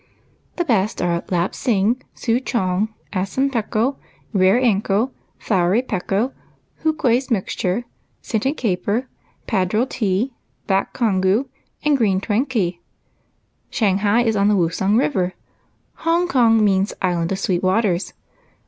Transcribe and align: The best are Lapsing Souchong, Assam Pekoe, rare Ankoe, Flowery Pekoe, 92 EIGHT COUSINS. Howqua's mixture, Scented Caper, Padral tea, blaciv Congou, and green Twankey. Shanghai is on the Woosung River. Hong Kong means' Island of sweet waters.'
The 0.55 0.65
best 0.65 0.99
are 0.99 1.23
Lapsing 1.29 2.01
Souchong, 2.15 2.89
Assam 3.13 3.51
Pekoe, 3.51 3.97
rare 4.33 4.59
Ankoe, 4.59 5.11
Flowery 5.37 5.83
Pekoe, 5.83 6.33
92 6.33 6.33
EIGHT 6.33 6.33
COUSINS. 6.33 6.83
Howqua's 6.83 7.29
mixture, 7.29 7.85
Scented 8.23 8.57
Caper, 8.57 9.07
Padral 9.47 9.87
tea, 9.87 10.33
blaciv 10.67 10.91
Congou, 10.93 11.47
and 11.85 11.95
green 11.95 12.19
Twankey. 12.19 12.79
Shanghai 13.69 14.23
is 14.23 14.35
on 14.35 14.47
the 14.47 14.55
Woosung 14.55 14.97
River. 14.97 15.35
Hong 15.97 16.27
Kong 16.27 16.65
means' 16.65 16.95
Island 17.03 17.31
of 17.31 17.37
sweet 17.37 17.61
waters.' 17.61 18.13